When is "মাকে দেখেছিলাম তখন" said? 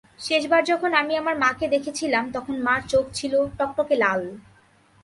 1.37-2.55